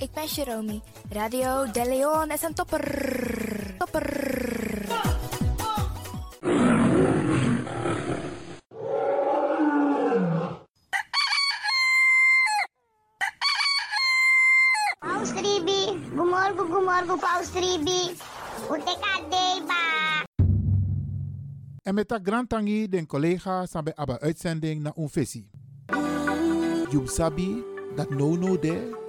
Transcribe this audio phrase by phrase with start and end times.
[0.00, 0.80] ik ben Jeromy.
[1.10, 3.74] Radio De Leon is een topper.
[3.78, 4.08] Topper.
[14.98, 18.16] Paus Ribi, gumorgo gumorgo Paus Ribi.
[18.70, 20.24] Uteka deba.
[21.82, 25.48] En met dat grantangi den collega sabe aba uitzending na unfesi.
[26.90, 27.64] Jub sabi
[27.96, 29.08] dat no no de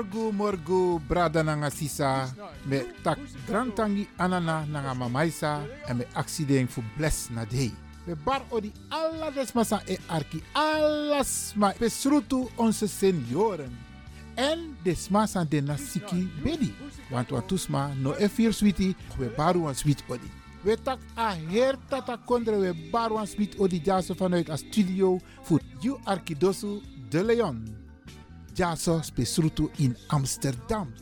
[0.00, 2.32] Morgu morgu brada nanga sisa
[2.64, 7.70] me tak grantangi anana nanga mamaisa en me accident fu bless na dei.
[8.06, 13.76] We bar odi alla desmasa e arki alles ma besrutu onze senioren.
[14.36, 16.72] En desmasa de nasiki bedi.
[17.10, 18.54] Want wat tusma no e fir
[19.18, 20.30] we baru wan sweet odi.
[20.64, 25.20] We tak a her tata kondre we baru wan sweet odi jaso vanuit a studio
[25.42, 27.79] voor you arkidosu de Leon.
[28.54, 30.94] Jaso spesrutu in Amsterdam.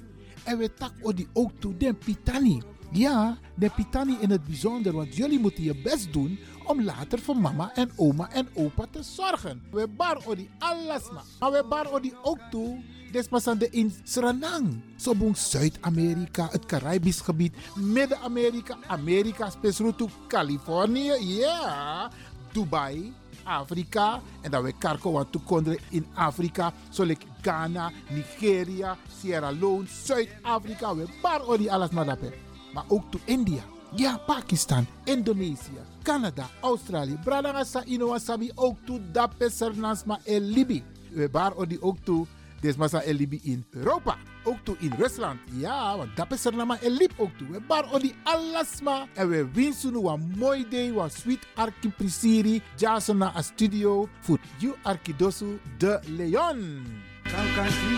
[0.44, 2.62] En we tak odi ook den Pitani.
[2.92, 7.36] Ja, de Pitani in het bijzonder, want jullie moeten je best doen om later voor
[7.36, 9.62] mama en oma en opa te zorgen.
[9.70, 11.22] We bar odi alles ma.
[11.38, 12.82] Maar we bar odi ook toe
[13.12, 14.80] Despasande in Suriname.
[14.96, 22.10] Sobong Zuid-Amerika, het Caribisch gebied, Midden-Amerika, Amerika, spesrutu Californië, ja,
[22.52, 23.12] Dubai,
[23.48, 24.20] Afrika.
[24.40, 26.72] En dat we karko want toekonderen in Afrika.
[26.90, 30.94] Zoals Ghana, Nigeria, Sierra Leone, Zuid-Afrika.
[30.94, 32.34] We bar odi alles maar daarbij.
[32.72, 33.62] Maar ook to India.
[33.94, 37.18] Ja, Pakistan, Indonesië, Canada, Australië.
[37.24, 40.84] Bradangasa Inowasabi ook to dape Sernasma en Libi.
[41.12, 42.26] We bar ook to
[42.60, 44.16] Desmasa en Libi in Europa.
[44.44, 45.40] Ook toe in Rusland.
[45.52, 47.48] Ja, want dat is er nama en lip ook toe.
[47.50, 49.06] We bar odi alasma.
[49.14, 50.88] En we winsten een mooi day.
[50.88, 52.62] Een sweet arki prisiri.
[52.76, 54.08] Jason na a studio.
[54.20, 56.84] Voor you arkidosu de Leon.
[57.22, 57.96] Kankansi,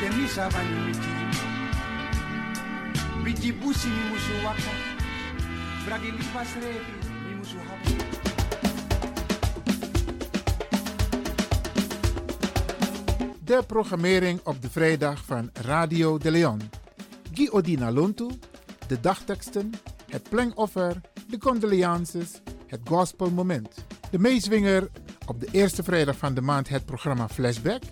[0.00, 1.16] temisa vanyu miti.
[3.22, 4.32] Biti busi mi musu
[13.48, 16.60] De programmering op de vrijdag van Radio de Leon.
[17.32, 18.28] Guy Odina Lontu,
[18.86, 19.72] de dagteksten,
[20.10, 23.84] het plengoffer, de condolences, het gospelmoment.
[24.10, 24.88] De meeswinger
[25.26, 27.82] op de eerste vrijdag van de maand het programma Flashback.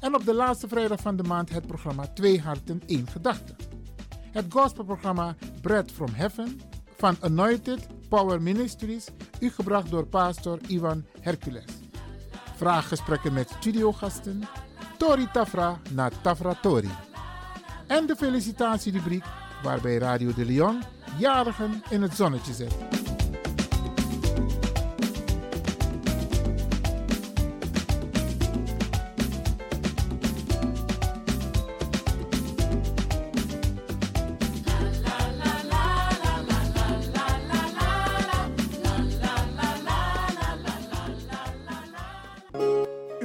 [0.00, 3.56] En op de laatste vrijdag van de maand het programma Twee Harten, één Gedachte.
[4.30, 6.60] Het gospelprogramma Bread from Heaven
[6.96, 9.06] van Anointed Power Ministries,
[9.40, 11.64] u gebracht door pastor Ivan Hercules.
[12.56, 14.42] Vraaggesprekken met studiogasten,
[14.98, 16.90] Tori Tafra na Tafra Tori.
[17.86, 19.24] En de felicitatierubriek
[19.62, 20.82] waarbij Radio de Leon
[21.18, 23.07] jarigen in het zonnetje zet.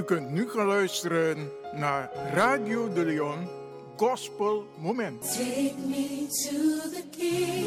[0.03, 3.47] U kunt nu gaan luisteren naar Radio de Leon
[3.95, 5.21] Gospel Moment.
[5.21, 7.65] Take me to the king.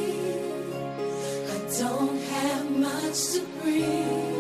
[1.49, 4.36] I don't have much to bring.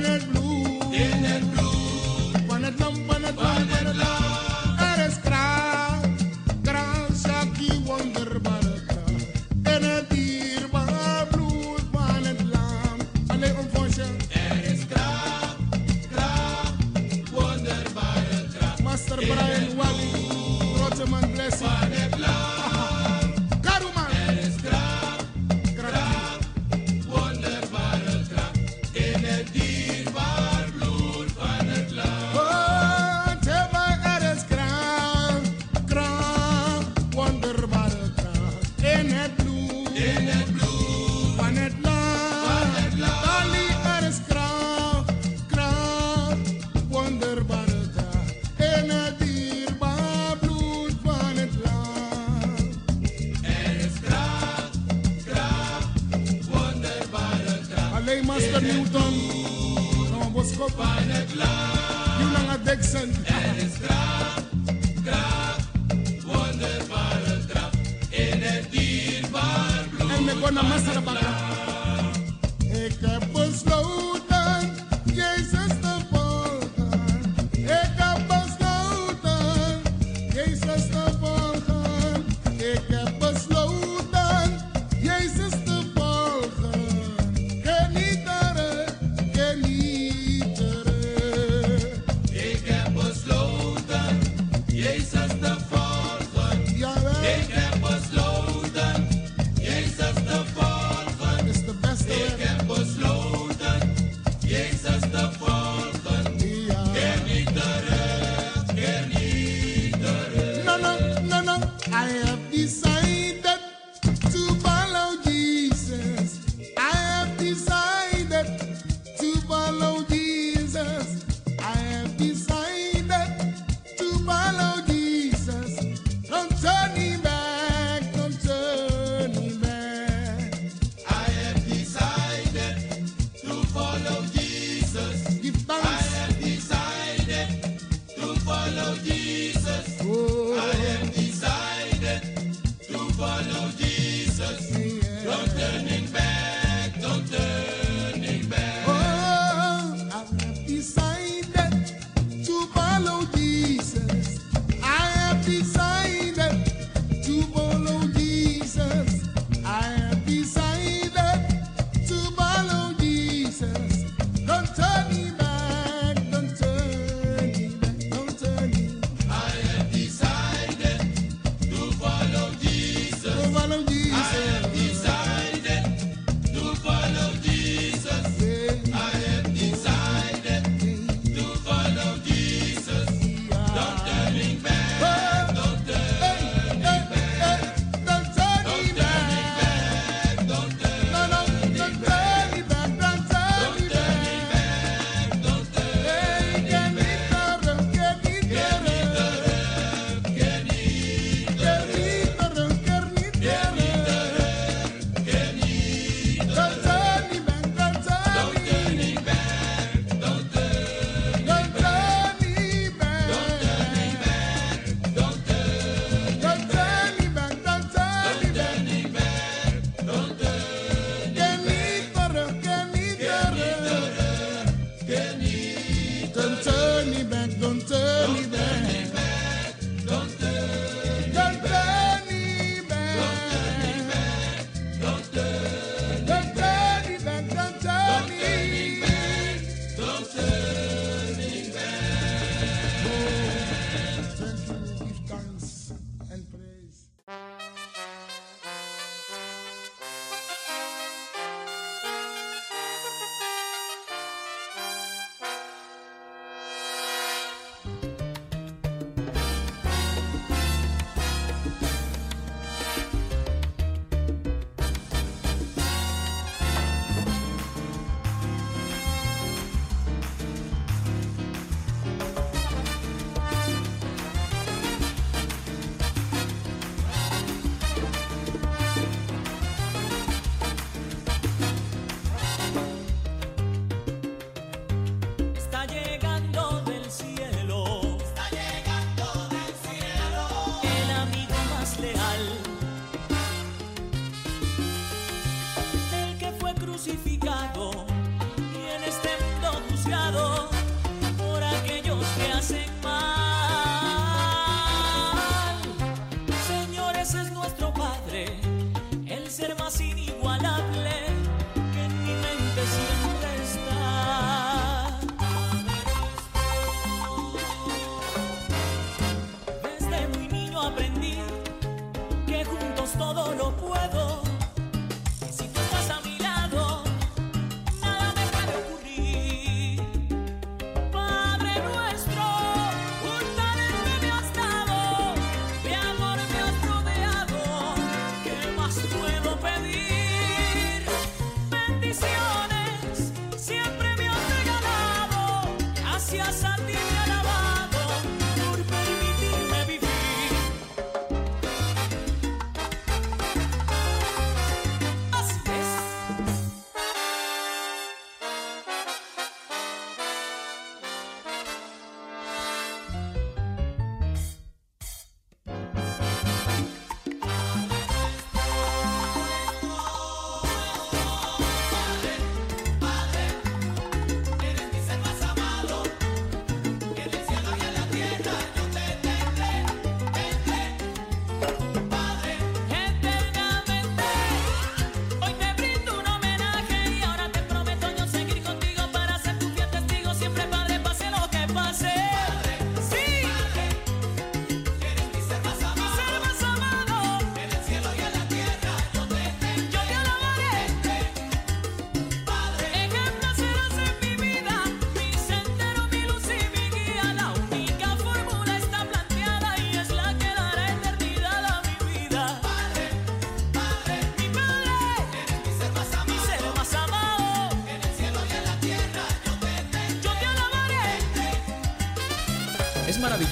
[0.00, 0.35] Kracht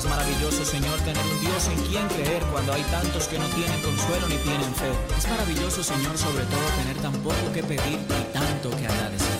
[0.00, 3.82] Es maravilloso, Señor, tener un Dios en quien creer cuando hay tantos que no tienen
[3.82, 4.90] consuelo ni tienen fe.
[5.18, 9.39] Es maravilloso, Señor, sobre todo tener tan poco que pedir y tanto que agradecer.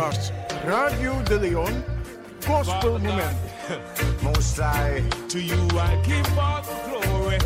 [0.00, 0.32] Was
[0.64, 1.84] Radio de Leon
[2.46, 3.36] Gospel Moment.
[4.24, 7.38] Most High, to you I give all the glory.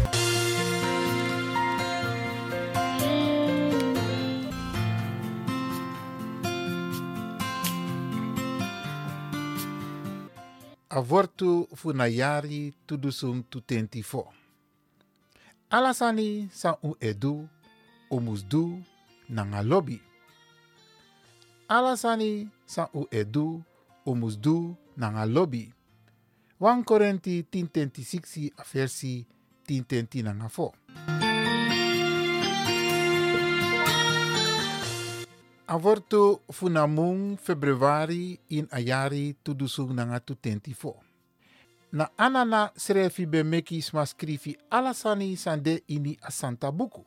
[10.94, 14.30] avortu funayari tudusung tutentifo.
[15.70, 17.48] Alasani san u edu,
[18.10, 18.78] umusdu,
[19.28, 20.13] nanga lobby.
[21.68, 23.62] Alasani san u edu,
[24.06, 25.72] umusdu, nanga lobby.
[26.60, 29.26] 1 Korinthe 10:26 a versi
[29.66, 30.74] 10:10 nanga fo.
[36.52, 40.96] Funamung februari in ayari tudusung nanga tutentifo.
[41.92, 44.04] Na anana srefi be meki sma
[44.70, 47.04] alasani sande ini a santa buku.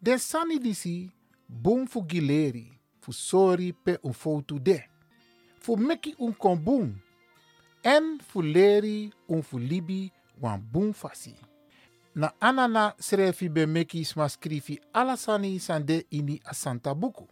[0.00, 1.10] Den sani disi
[1.48, 4.78] bum fu gileri fu sori pe un de.
[5.58, 6.94] Fu meki un kon bum.
[7.82, 10.10] En fu leri un fu libi
[10.40, 11.34] wan bum fasi.
[12.14, 17.26] Na anana srefi be meki sma skrifi alasani sande ini a santa buku.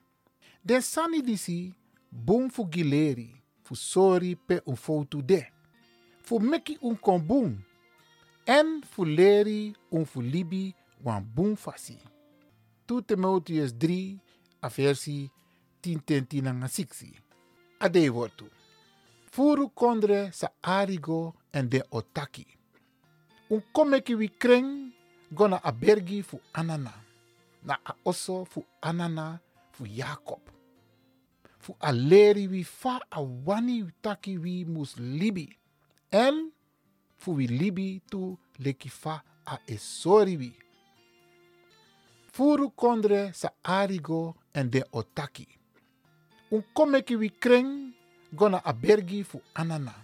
[0.64, 1.72] Den sani disi
[2.10, 3.30] bum fu gileri
[3.62, 3.74] fu
[4.46, 4.76] pe un
[5.22, 5.46] de.
[6.22, 7.62] Fu meki un kon bum.
[8.46, 11.98] En fu leri un fu libi wan bum fasi.
[12.86, 14.18] 2 Timotheus 3
[14.62, 14.68] a
[15.80, 17.14] versi 10 ten tinanga 6.
[17.80, 18.48] Ade wortu.
[19.30, 22.46] Furu kondre sa arigo en de otaki.
[23.50, 24.92] Un komeki wi kreng
[25.32, 26.92] gona a bergi fu anana.
[27.64, 29.40] Na a oso fu anana
[29.72, 30.40] fu Jacob.
[31.58, 35.48] Fu a leri wi fa a wani taki wi mus libi.
[36.10, 36.50] En
[37.16, 40.52] fu wi libi tu leki fa a esori wi.
[42.32, 45.59] Furu kondre sa arigo en de otaki.
[46.50, 47.92] Un komeki wi kreng
[48.32, 49.94] gona a bergi fu anana.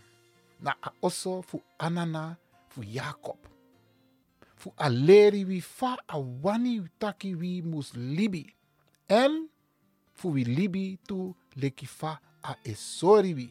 [0.60, 2.36] Na a oso fu anana
[2.68, 3.38] fu Jacob.
[4.56, 8.46] Fu a leri wi fa a wani taki wi mus libi.
[9.08, 9.48] En
[10.14, 13.50] fu wi libi tu leki fa a esori wi.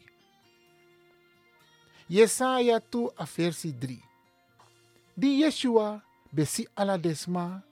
[2.08, 3.98] Yesaya tu a versi 3.
[5.16, 6.00] Di Yeshua
[6.32, 7.62] besi ala desma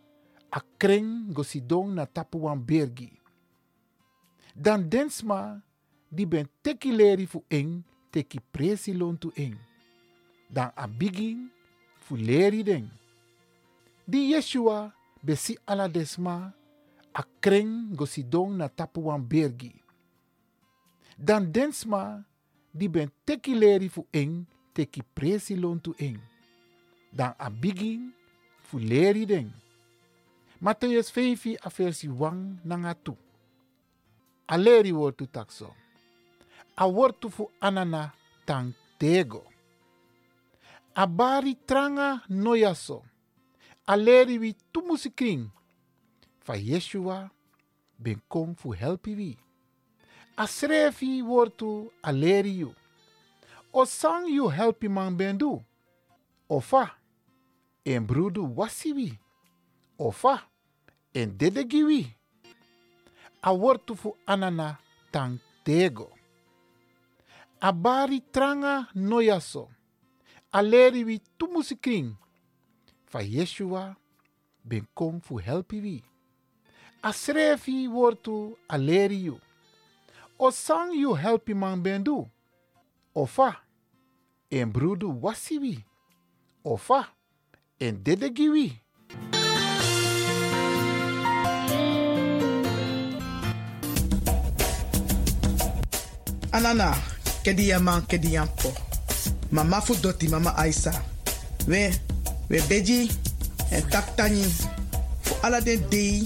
[0.51, 3.24] a kreng gosidong na tapu wan bergi.
[4.55, 5.59] Dan densma
[6.07, 7.83] di ben teki leri fu eng
[8.15, 9.59] teki presi tu eng.
[10.47, 11.51] Dan a bigin
[11.99, 12.63] fu leri.
[14.07, 16.55] Di Yeshua besi ala desma
[17.13, 19.75] a kreng gosidong na tapu wan bergi.
[21.19, 22.23] Dan densma
[22.71, 26.23] di ben teki leri fu eng teki presi tu eng.
[27.11, 28.13] Dan a bigin
[28.63, 29.51] fu leri den.
[30.61, 33.24] Matthäus 5 a versi 1 nanga 2.
[34.47, 35.75] A leri wortu takso.
[36.77, 38.13] A wortu fu anana
[38.45, 39.45] tang tego.
[40.95, 43.03] A bari tranga noyaso.
[43.87, 45.51] A leri wi tumusikring.
[46.41, 47.31] Fa Yeshua
[47.99, 49.39] ben kom fu helpi wi.
[50.37, 52.75] A srefi wortu a leri you.
[53.73, 55.65] O sang you helpi man bendu.
[56.49, 56.91] Ofa.
[57.85, 59.19] En brudu wasi wi.
[59.99, 60.43] Ofa.
[61.15, 61.85] En dedegi
[63.45, 63.51] wi.
[63.51, 64.79] A wortu fu anana
[65.13, 66.11] tang tego.
[67.61, 69.69] A bari tranga noyaso.
[70.53, 72.17] A leri wi tumusikring.
[73.07, 73.97] Fa Yeshua
[74.65, 76.03] ben kom fu helpi wi.
[77.03, 79.41] A srefi wortu a leri you.
[80.39, 82.31] O sang you helpi man bendu.
[83.15, 83.57] Ofa.
[84.51, 85.85] En brudu wasi wi.
[86.65, 87.09] Ofa.
[87.79, 88.49] En dedegi
[96.55, 96.95] Anana,
[97.43, 98.71] kedi yaman kedi yampo.
[99.51, 100.93] Mama fu doti mama Aisa.
[101.67, 101.91] We,
[102.49, 103.11] we beji
[103.75, 104.45] en tak tani.
[105.23, 106.23] Fu ala den dei,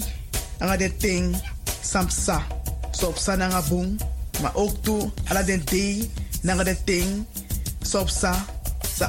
[0.61, 1.33] anga ting,
[1.81, 2.45] samsa.
[2.93, 3.97] So op sa nanga bung,
[4.41, 6.05] ma ook tu ala den dei,
[6.43, 7.25] nanga ting,
[7.81, 8.37] so op sa.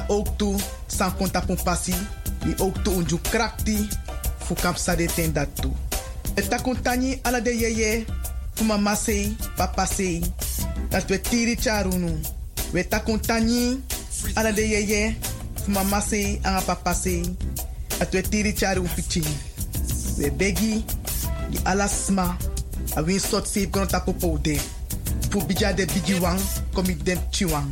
[0.07, 0.55] Ook tu,
[0.87, 1.93] san konta pun pasi.
[2.45, 3.87] Wi ook tu unju krakti,
[4.47, 5.69] fu kap sa de ten dat tu.
[6.33, 8.05] E takuntani ala de yeye,
[8.55, 10.23] fu mama sei, papa sei.
[10.89, 12.19] Dat we tiri charunu.
[12.73, 13.79] We takuntani
[14.35, 15.15] ala de yeye,
[15.67, 17.35] mama sei, anga papa sei.
[17.99, 19.35] Dat we tiri charu pichini.
[20.17, 20.83] We begi,
[21.49, 22.37] di ala sma,
[22.95, 24.59] a win sot save kono tapu poude.
[25.29, 26.39] Fu bija de bigi wang,
[26.73, 27.71] komi dem chiwang.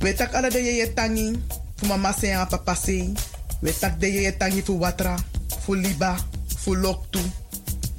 [0.00, 1.32] We tak ala de yeye tangi,
[1.76, 3.14] fu mama sei, anga papa sei.
[3.62, 5.16] We tak de yeye tangi fu watra,
[5.64, 6.16] fu liba,
[6.56, 7.20] fu loktu,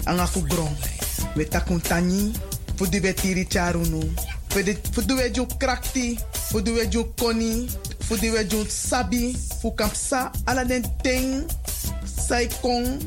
[0.06, 0.76] anga fu gron.
[1.36, 2.34] We takuntani,
[2.82, 4.02] fu di we tiri charunu.
[5.34, 6.18] Ju krakti,
[6.50, 11.46] fuduwe ju koni, fuduwe ju sabi, fu sa ala den ting,
[12.06, 13.00] sai kong,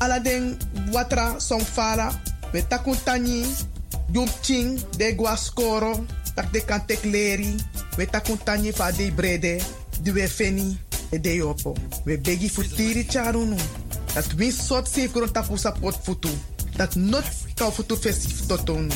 [0.00, 0.58] ala den
[0.92, 2.12] watra som fara,
[2.52, 3.44] we takun tani,
[4.12, 6.04] jum ching, de gua skoro,
[6.36, 7.56] tak de kan tek leri,
[7.96, 9.62] we takun tani fa de brede,
[10.04, 10.76] duwe feni,
[11.10, 11.74] e de yopo.
[12.04, 13.56] We begi futiri charunu,
[14.14, 16.30] dat win sot safe grond tapu futu,
[16.76, 18.92] dat not kau futu festif totonu.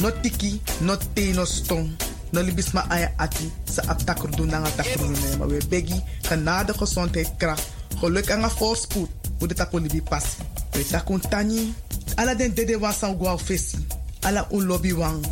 [0.00, 1.90] No tiki, no te, no stong.
[2.30, 6.74] No libis ma aya ati sa ap takrudu na takrudu na maar we begi genade
[6.74, 7.64] gezondheid kracht.
[8.00, 9.08] Geluk en voorspoed.
[9.38, 10.36] Hoe de tapo libi passi.
[10.72, 11.74] We takun tani.
[12.16, 13.76] Ala den dede wan san gwa fesi.
[14.20, 15.24] Ala un lobby wang.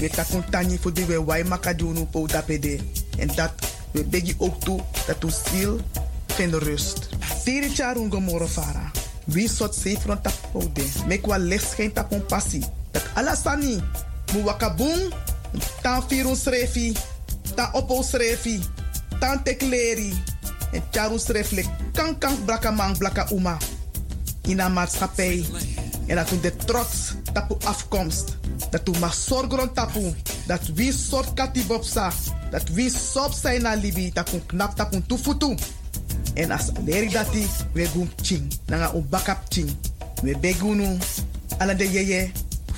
[0.00, 2.80] We takun tani voor de we wai makadunu po dapede.
[3.18, 3.52] En dat
[3.90, 5.80] we begi ook toe dat u ziel
[6.26, 7.08] vindt rust.
[7.44, 8.46] Tiri charun gomoro
[9.48, 10.86] sot safe rond tapo de.
[11.06, 13.80] Mek wa licht geen tapon passie dat alasani
[14.32, 15.12] mu wakabung
[15.82, 16.92] tan firun srefi
[17.56, 18.60] tan opo srefi
[19.20, 20.12] tan tekleri
[20.72, 22.36] en charu sreflek kan kan
[22.98, 23.56] blaka uma
[24.48, 25.44] in een maatschappij
[26.06, 28.36] en dat de trots tapu afkomst
[28.70, 30.14] dat u mag zorgen tapu
[30.46, 32.12] dat wie soort katibopsa
[32.50, 35.56] dat wie sop zijn na libi tapu knap tapu tufutu
[36.36, 38.48] en as leri dati we gum ching
[39.50, 39.70] ching
[40.22, 40.98] we begunu
[41.60, 42.32] ala de yeye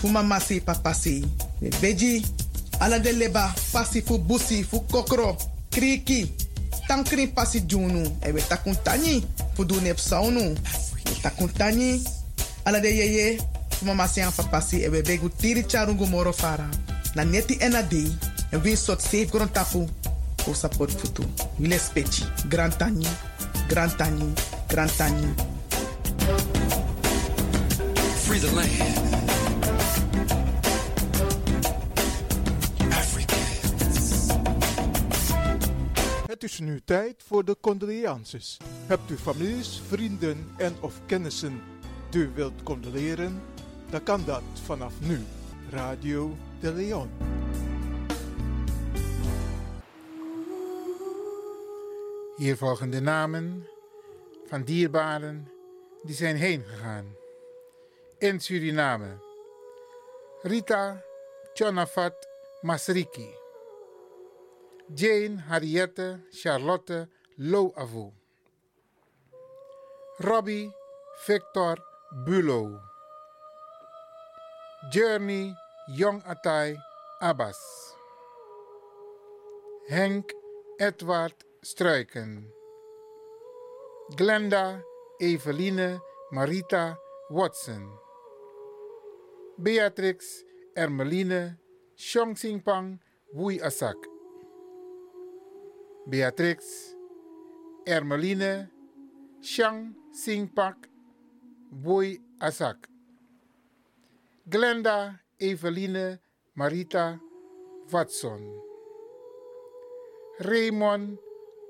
[0.04, 1.24] fu mama si papa si.
[1.62, 2.22] Me beji,
[2.80, 5.36] ala de leba, pasi fu busi, fu kokro,
[5.70, 6.30] kriki,
[6.86, 8.04] tankri pasi junu.
[8.22, 10.54] E we takuntani, fu du nep saunu.
[11.06, 12.04] We takuntani,
[12.66, 13.38] ala de yeye,
[13.70, 16.68] fu mama si an papa si, e we begu tiri charungu moro fara.
[17.14, 18.12] Na neti ena dei,
[18.52, 19.88] en win sot safe gron tapu,
[20.44, 21.24] fu support futu.
[21.58, 23.06] Wile speci, grantani,
[23.68, 24.32] grantani,
[24.66, 25.34] grantani.
[28.24, 29.02] Free the land.
[36.26, 38.56] Het is nu tijd voor de condolences.
[38.86, 41.60] Hebt u families, vrienden en of kennissen
[42.10, 43.42] die u wilt condoleren?
[43.90, 45.20] Dan kan dat vanaf nu.
[45.70, 47.08] Radio de Leon.
[52.36, 53.68] Hier volgen de namen
[54.46, 55.52] van dierbaren
[56.02, 57.16] die zijn heen gegaan.
[58.18, 59.18] In Suriname.
[60.42, 61.02] Rita
[61.52, 62.28] Chonafat
[62.60, 63.34] Masriki.
[64.94, 68.12] Jane Harriette Charlotte Loavu.
[70.16, 70.72] Robbie
[71.16, 71.78] Victor
[72.24, 72.80] Bulo.
[74.90, 75.54] Journey
[75.86, 76.76] Jong Atai
[77.18, 77.94] Abbas.
[79.86, 80.32] Henk
[80.76, 82.44] Edward Struiken.
[84.12, 84.82] Glenda
[85.18, 85.98] Eveline
[86.30, 86.94] Marita
[87.30, 87.88] Watson.
[89.56, 90.44] Beatrix
[90.76, 91.56] Ermeline
[91.96, 92.98] Singpang
[93.34, 93.96] Wui Asak.
[96.06, 96.92] Beatrix
[97.88, 98.68] Ermeline
[99.40, 100.76] Shang Singpak
[101.72, 102.76] Boy Asak.
[104.46, 106.18] Glenda Eveline
[106.58, 107.18] Marita
[107.90, 108.52] Watson.
[110.40, 111.16] Raymond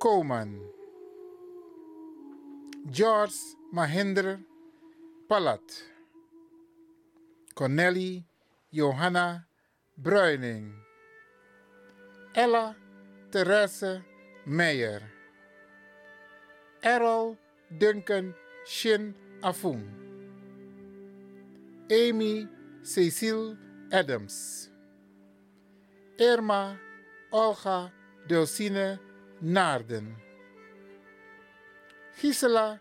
[0.04, 0.60] Koman.
[2.90, 4.38] George Mahinder
[5.30, 5.64] Palat.
[7.54, 8.22] Corneli
[8.70, 9.46] Johanna
[9.96, 10.74] Bruining.
[12.34, 12.76] Ella
[13.32, 14.02] Therese
[14.46, 15.00] Meijer.
[16.82, 17.38] Errol
[17.78, 18.34] Duncan
[18.66, 19.88] Shin Afung.
[21.90, 22.46] Amy
[22.82, 23.56] Cecile
[23.90, 24.68] Adams.
[26.20, 26.78] Irma
[27.32, 27.90] Olga
[28.28, 28.98] Dulcine
[29.40, 30.16] Naarden.
[32.16, 32.80] Gisela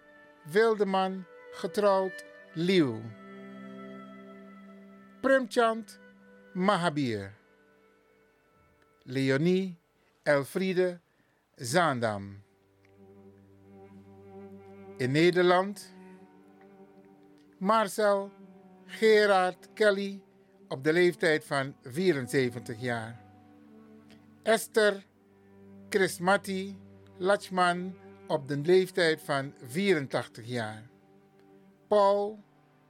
[0.51, 1.25] Wildeman
[1.61, 3.01] getrouwd Lieuw.
[5.21, 5.99] Premchand
[6.53, 7.33] Mahabir.
[9.05, 9.75] Leonie
[10.23, 10.99] Elfriede
[11.55, 12.43] Zaandam.
[14.97, 15.93] In Nederland
[17.57, 18.31] Marcel
[18.85, 20.21] Gerard Kelly
[20.67, 23.21] op de leeftijd van 74 jaar.
[24.43, 25.03] Esther
[25.93, 26.77] Chrismati
[27.17, 30.89] Lachman op de leeftijd van 84 jaar.
[31.87, 32.43] Paul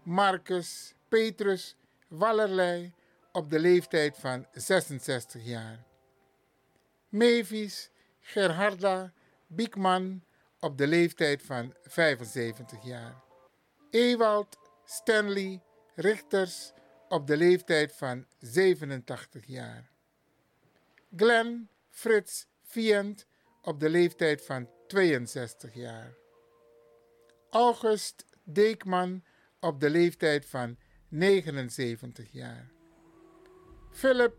[0.04, 1.76] Marcus Petrus
[2.08, 2.94] Wallerlei
[3.32, 5.84] op de leeftijd van 66 jaar.
[7.10, 7.90] Mavis
[8.20, 9.14] Gerharda
[9.48, 10.24] Biekman
[10.60, 13.24] op de leeftijd van 75 jaar.
[13.90, 15.62] Ewald Stanley
[15.96, 16.72] Richters
[17.10, 19.90] op de leeftijd van 87 jaar.
[21.16, 23.26] Glenn Frits Vient
[23.62, 26.16] op de leeftijd van 62 jaar.
[27.50, 29.24] August Deekman
[29.60, 30.78] op de leeftijd van
[31.10, 32.72] 79 jaar.
[33.92, 34.36] Philip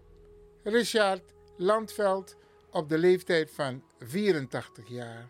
[0.63, 2.37] Richard Landveld
[2.71, 5.29] op de leeftijd van 84 jaar.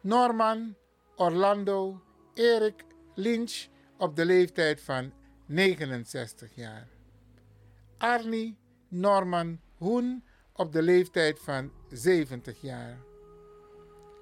[0.00, 0.76] Norman
[1.16, 2.02] Orlando
[2.34, 3.66] Erik Lynch
[3.98, 5.12] op de leeftijd van
[5.46, 6.88] 69 jaar.
[7.98, 10.24] Arnie Norman Hoen
[10.56, 13.02] op de leeftijd van 70 jaar.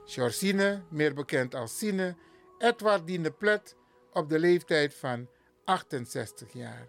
[0.04, 2.16] Georgine, meer bekend als Sine,
[2.58, 3.76] Edwardine Plet
[4.12, 5.28] op de leeftijd van
[5.64, 6.88] 68 jaar.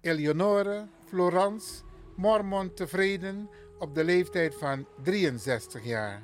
[0.00, 1.82] Eleonore Florence
[2.16, 6.22] Mormon Tevreden op de leeftijd van 63 jaar.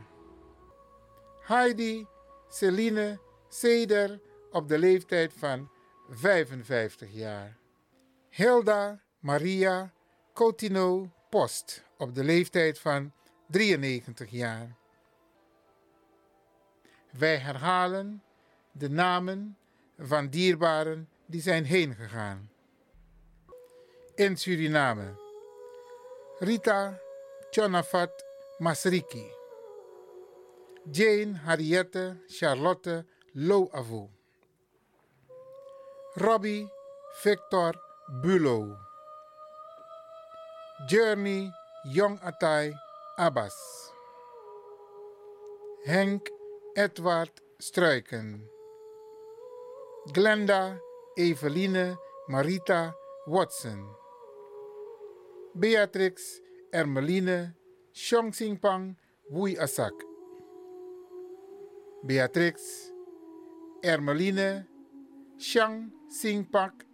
[1.40, 2.06] Heidi
[2.48, 5.70] Celine Seder op de leeftijd van
[6.08, 7.58] 55 jaar.
[8.28, 9.92] Hilda Maria
[10.34, 13.12] Coutinho Post op de leeftijd van
[13.46, 14.76] 93 jaar.
[17.10, 18.22] Wij herhalen
[18.72, 19.56] de namen
[19.98, 22.50] van dierbaren die zijn heen gegaan.
[24.14, 25.20] In Suriname.
[26.38, 26.98] Rita
[27.50, 28.24] Chonafat
[28.58, 29.30] Masriki.
[30.90, 34.08] Jane Harriette Charlotte Loavu.
[36.12, 36.68] Robbie
[37.12, 37.82] Victor
[38.20, 38.76] Bulo.
[40.86, 42.70] Journey Jong Atai
[43.18, 43.90] Abbas.
[45.84, 46.28] Henk
[46.76, 48.46] Edward Struiken.
[50.14, 50.78] Glenda
[51.18, 51.98] Eveline
[52.30, 52.94] Marita
[53.26, 53.82] Watson.
[55.58, 56.38] Beatrix
[56.72, 57.52] Ermeline
[58.62, 58.94] Pang
[59.32, 59.92] Wui Asak.
[62.06, 62.92] Beatrix
[63.82, 64.66] Ermeline
[65.36, 66.86] Shang Singpak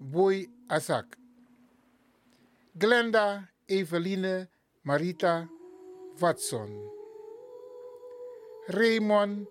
[0.00, 1.16] Wui Asak.
[2.78, 4.46] Glenda Eveline
[4.86, 5.48] Marita
[6.20, 6.70] Watson.
[8.68, 9.46] Raymond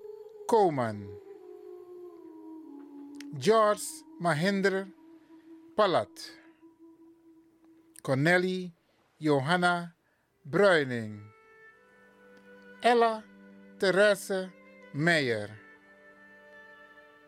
[0.47, 1.07] Koman.
[3.39, 3.81] George
[4.21, 4.87] Mahinder
[5.75, 6.29] Palat.
[8.03, 8.71] Corneli
[9.19, 9.95] Johanna
[10.47, 11.19] Bruining.
[12.83, 13.23] Ella
[13.79, 14.51] Therese
[14.93, 15.49] Meijer.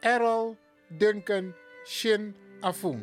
[0.03, 0.55] Errol
[0.95, 1.51] Duncan
[1.87, 3.01] Shin Afung.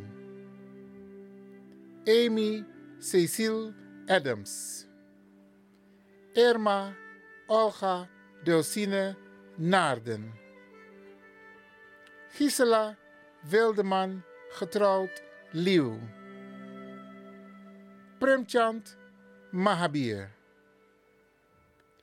[2.07, 2.65] Amy
[3.03, 3.75] Cecile
[4.09, 4.87] Adams.
[6.37, 6.95] Irma
[7.49, 8.09] Olga
[8.45, 9.17] Dulcine
[9.59, 10.33] Naarden.
[12.39, 12.97] Gisela
[13.51, 14.23] Wildeman,
[14.57, 15.11] getrouwd
[15.53, 15.99] Lieuw.
[18.21, 18.95] Premchand
[19.53, 20.29] Mahabir.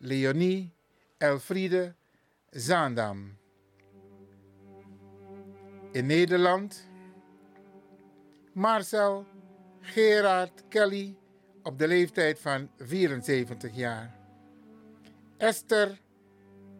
[0.01, 0.69] Leonie
[1.21, 1.95] Elfriede
[2.53, 3.37] Zaandam.
[5.93, 6.75] In Nederland
[8.53, 9.25] Marcel
[9.81, 11.17] Gerard Kelly
[11.63, 14.15] op de leeftijd van 74 jaar.
[15.37, 15.99] Esther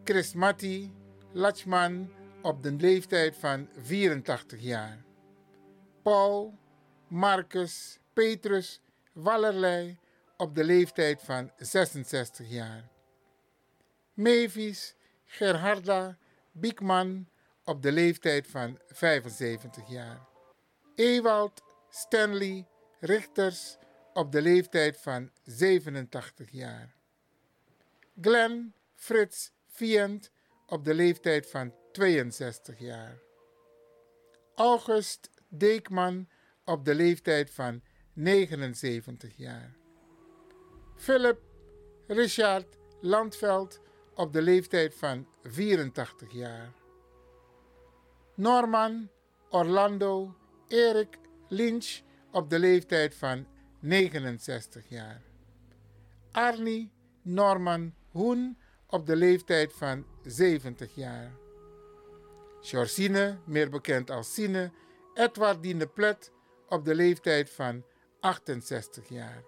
[0.04, 0.94] Chrismati
[1.32, 5.04] Lachman op de leeftijd van 84 jaar.
[6.02, 6.58] Paul
[7.08, 8.82] Marcus Petrus
[9.14, 9.98] Wallerlei
[10.38, 12.90] op de leeftijd van 66 jaar.
[14.14, 14.96] Mavis
[15.26, 16.18] Gerharda
[16.52, 17.28] Biekman
[17.64, 20.28] op de leeftijd van 75 jaar.
[20.96, 22.68] Ewald Stanley
[23.00, 23.78] Richters
[24.14, 26.96] op de leeftijd van 87 jaar.
[28.22, 30.32] Glenn Frits Vient
[30.66, 33.20] op de leeftijd van 62 jaar.
[34.56, 36.30] August Deekman
[36.66, 37.82] op de leeftijd van
[38.14, 39.76] 79 jaar.
[40.96, 41.40] Philip
[42.08, 43.82] Richard Landveld
[44.16, 46.74] op de leeftijd van 84 jaar.
[48.36, 49.10] Norman
[49.50, 50.36] Orlando
[50.68, 52.02] Erik Lynch
[52.32, 53.46] op de leeftijd van
[53.80, 55.22] 69 jaar.
[56.32, 58.58] Arnie Norman Hoen
[58.88, 61.32] op de leeftijd van 70 jaar.
[62.62, 64.72] Georgine, meer bekend als Sine,
[65.14, 66.32] Edwardine Plet
[66.68, 67.84] op de leeftijd van
[68.20, 69.44] 68 jaar.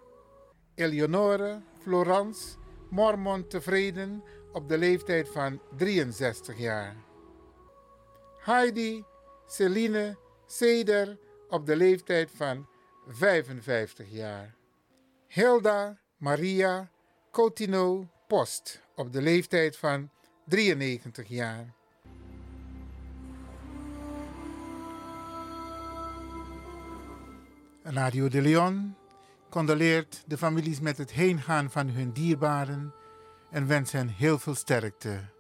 [0.75, 2.57] Eleonore Florence
[2.89, 6.95] Mormon Tevreden op de leeftijd van 63 jaar.
[8.37, 9.05] Heidi
[9.45, 11.17] Celine Seder
[11.49, 12.67] op de leeftijd van
[13.15, 14.55] 55 jaar.
[15.27, 16.91] Hilda Maria
[17.31, 20.09] Coutinho Post op de leeftijd van
[20.45, 21.73] 93 jaar.
[27.83, 28.95] Radio de Leon
[29.49, 32.93] condoleert de families met het heengaan van hun dierbaren
[33.49, 35.30] en wens hen heel veel sterkte.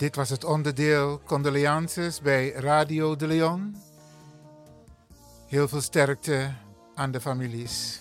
[0.00, 3.76] Dit was het onderdeel Condoleances bij Radio de Leon.
[5.46, 6.52] Heel veel sterkte
[6.94, 7.99] aan de families.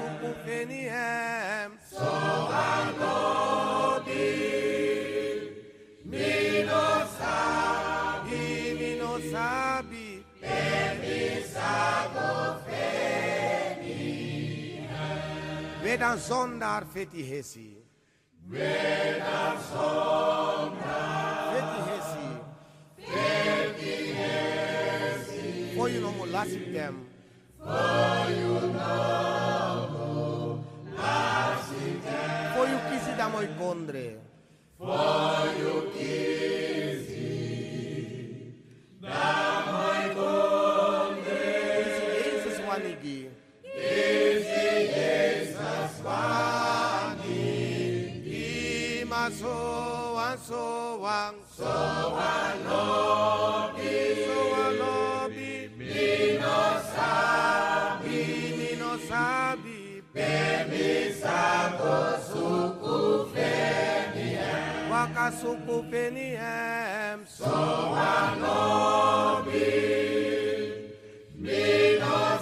[0.00, 0.80] sukun feni
[16.94, 17.76] feti hesi.
[18.50, 21.12] Vedan zondar
[21.52, 22.28] feti hesi.
[23.56, 25.48] Feti hesi.
[25.76, 27.06] For you no more lasting them.
[27.58, 29.69] For you know.
[32.54, 34.18] Foi o que se dá damoi condre.
[34.78, 36.14] Foi o que
[37.06, 38.54] se
[39.00, 41.50] damoi condre.
[41.84, 43.20] Dizigensas wanigi.
[43.62, 47.60] Dizigensas wanigi.
[49.02, 53.59] Ima soan soan soan soan
[64.90, 67.46] Wakasuku Penihem, so
[67.90, 70.92] one no be,
[71.98, 72.39] no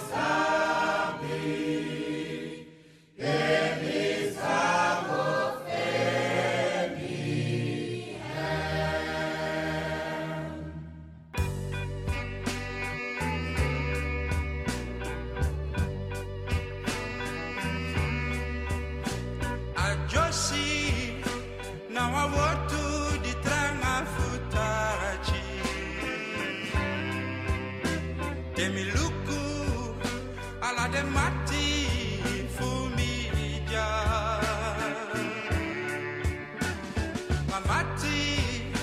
[37.49, 38.73] Mamati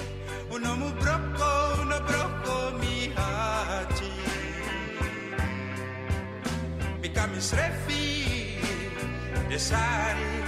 [0.50, 4.10] uno mu brocco uno brocco mi hati.
[7.00, 8.58] Mi kami srefi
[9.48, 10.45] desari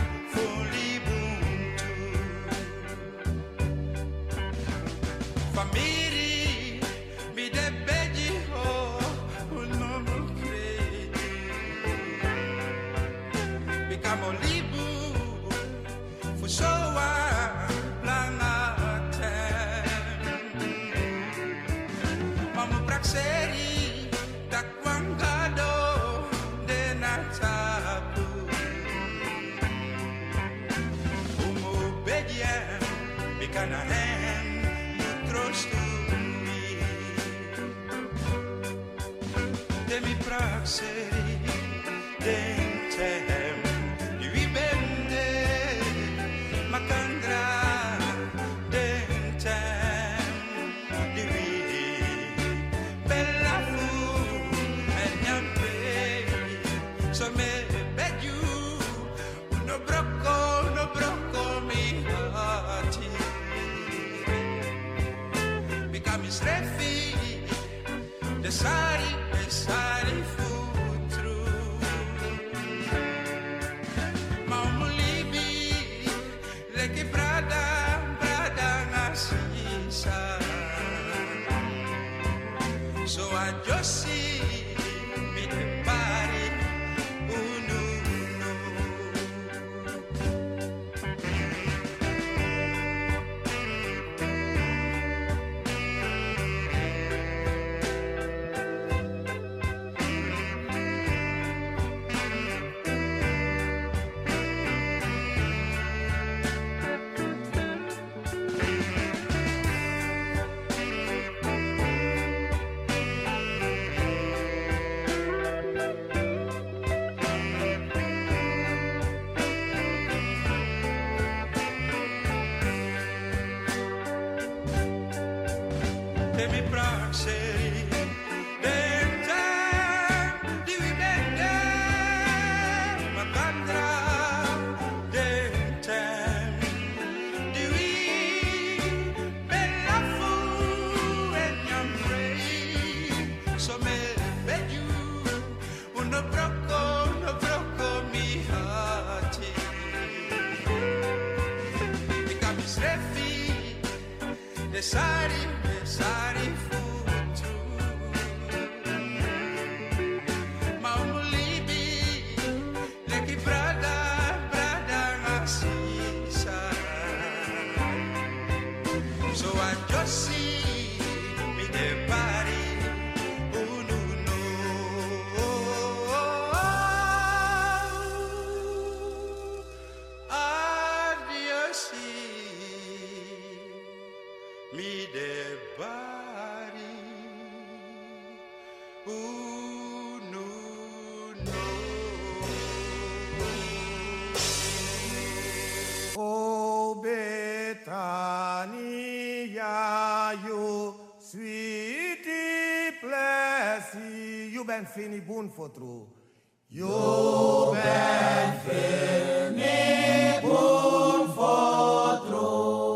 [205.54, 206.06] for true.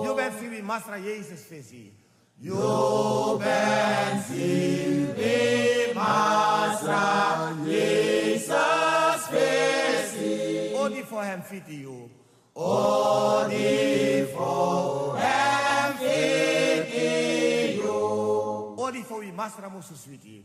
[0.04, 1.92] You ben fini Masra Jezus visie.
[2.38, 10.76] You ben fini Masra Jezus visie.
[10.76, 12.10] Odi voor hem fiti you.
[12.52, 18.74] Odi voor hem fiti you.
[18.76, 20.44] Odi voor wie Masra musu sweetie.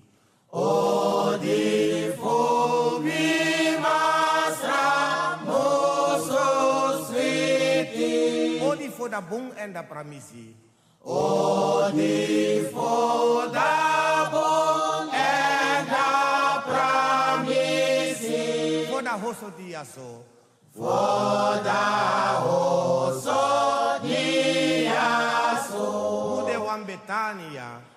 [9.07, 10.53] for the bung and the pramisi.
[11.05, 13.73] Oh, the for the
[14.33, 18.41] bung and the pramisi.
[18.89, 20.23] For the hoso diaso.
[20.73, 21.83] For the
[22.43, 23.41] hoso
[24.03, 25.85] diaso.
[26.43, 27.96] Ude wambetania.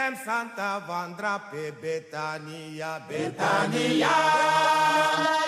[0.00, 0.10] evangelie.
[0.10, 4.16] Give them Santa Vandra pe Betania, Betania.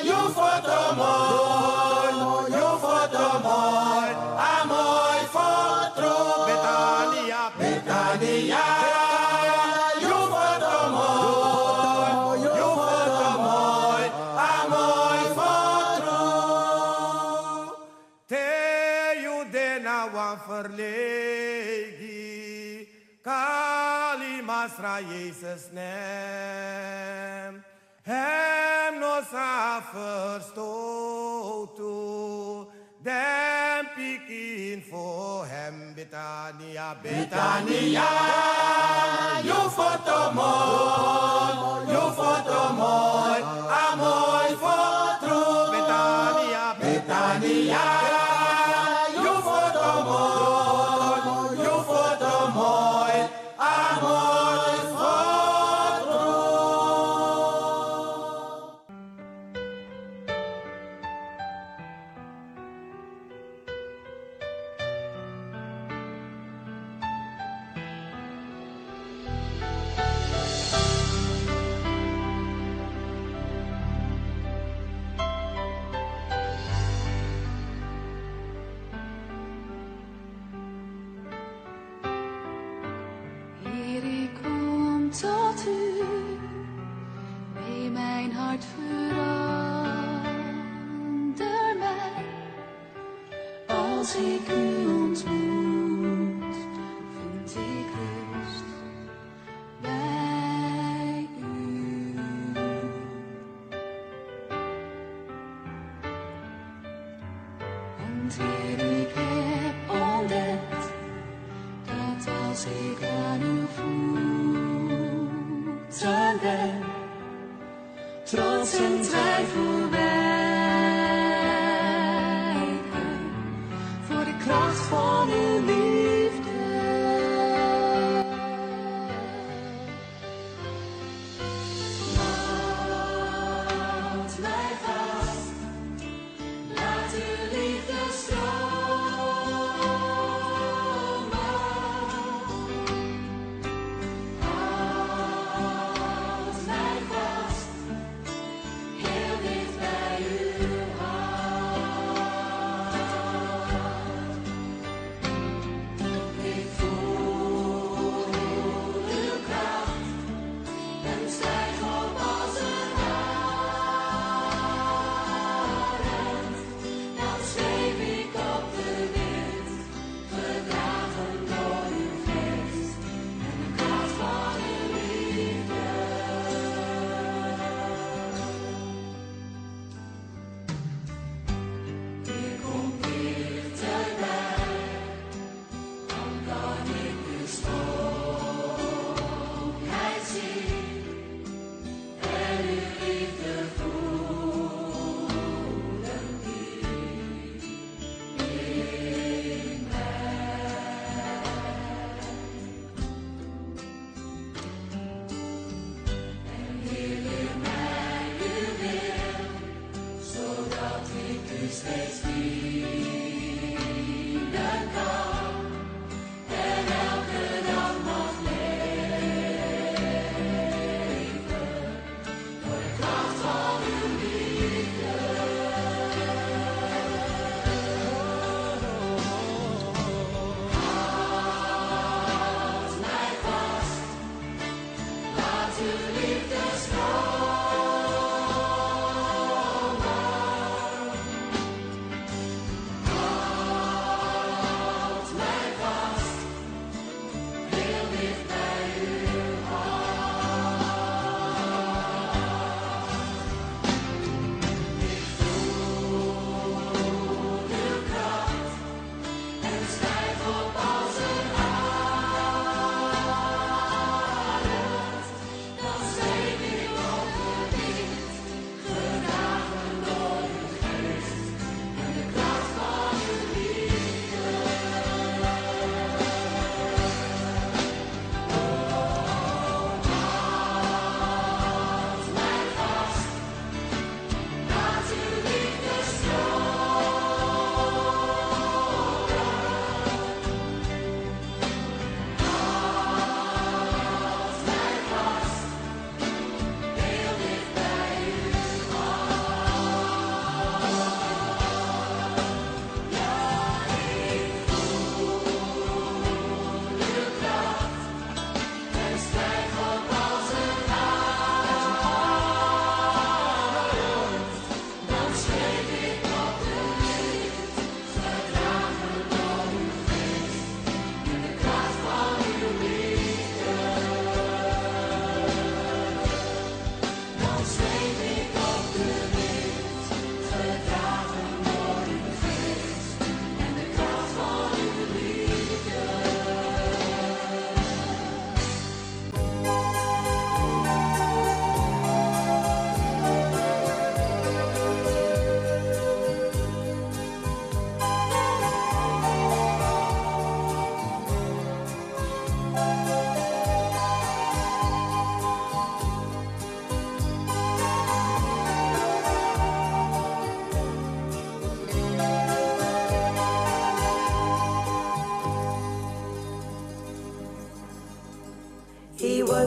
[0.02, 2.12] You foto mooi,
[2.50, 6.12] you foto mooi, amoy foto
[6.46, 8.64] Betania, Betania.
[10.00, 16.18] You foto mooi, you foto mooi, amoy foto.
[18.28, 18.48] Te
[19.22, 22.20] you dena wan verlegi,
[23.22, 24.01] kali
[24.46, 27.62] Masra Jesus' name.
[28.04, 30.56] Hem nos afferstoot
[31.76, 32.66] to
[33.02, 38.08] them picking for him, Betania, Betania,
[39.44, 42.42] you for tomorrow, you for
[42.74, 43.44] me.
[43.70, 45.70] I'm amoy for true.
[45.72, 48.21] Betania, Betania.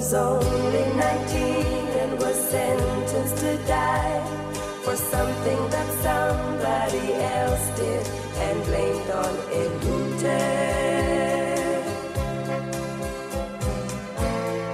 [0.06, 1.02] was only 19
[2.02, 4.22] and was sentenced to die
[4.84, 8.06] for something that somebody else did
[8.46, 10.26] and blamed on Edutech.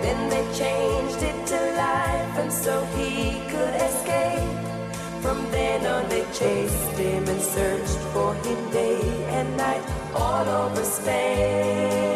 [0.03, 4.51] Then they changed it to life and so he could escape.
[5.21, 10.83] From then on they chased him and searched for him day and night all over
[10.83, 12.10] Spain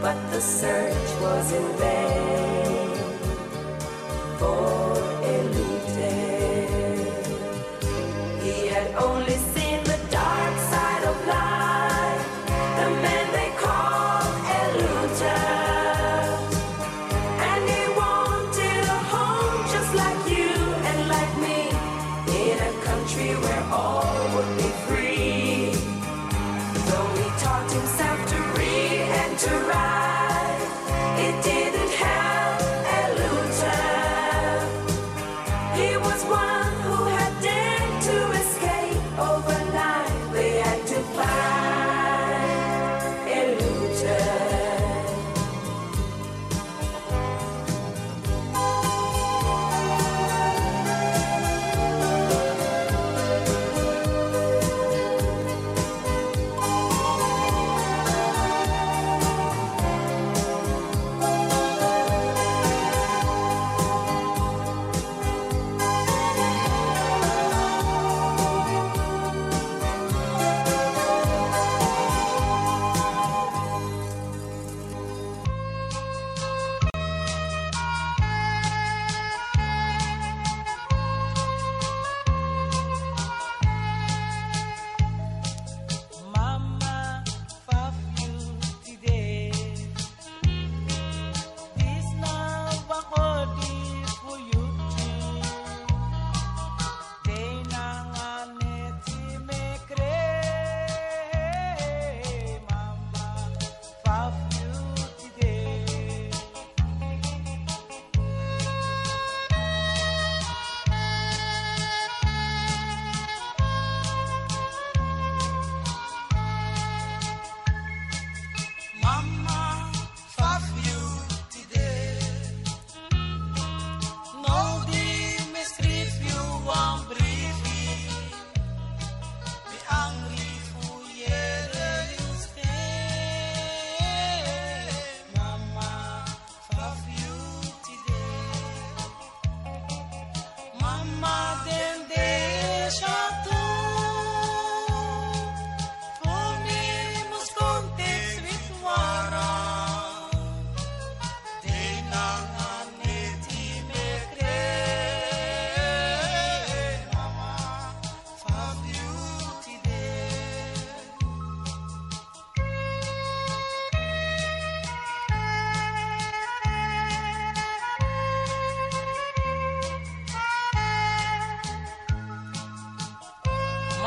[0.00, 2.96] but the search was in vain.
[4.38, 4.79] For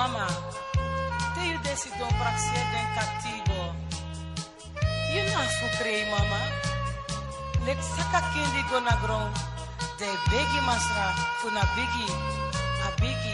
[0.03, 0.27] Mama,
[1.33, 3.71] do you desi don praxia den katibo?
[5.15, 6.41] You na fukrei, Mama.
[7.63, 9.31] Lek saka kendi go na grão,
[9.95, 11.07] De begi masra,
[11.39, 12.07] funa bigi,
[12.83, 13.32] a bigi.